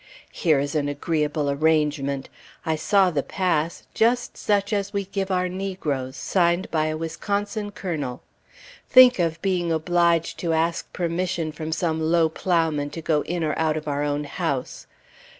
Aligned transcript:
Here 0.31 0.59
is 0.59 0.73
an 0.73 0.89
agreeable 0.89 1.47
arrangement! 1.51 2.27
I 2.65 2.75
saw 2.75 3.11
the 3.11 3.21
"pass," 3.21 3.83
just 3.93 4.35
such 4.35 4.73
as 4.73 4.91
we 4.93 5.05
give 5.05 5.29
our 5.29 5.47
negroes, 5.47 6.17
signed 6.17 6.71
by 6.71 6.87
a 6.87 6.97
Wisconsin 6.97 7.71
colonel. 7.71 8.23
Think 8.89 9.19
of 9.19 9.39
being 9.43 9.71
obliged 9.71 10.39
to 10.39 10.53
ask 10.53 10.91
permission 10.91 11.51
from 11.51 11.71
some 11.71 12.01
low 12.01 12.29
plowman 12.29 12.89
to 12.89 13.01
go 13.03 13.21
in 13.25 13.43
or 13.43 13.53
out 13.59 13.77
of 13.77 13.87
our 13.87 14.01
own 14.01 14.23
house! 14.23 14.87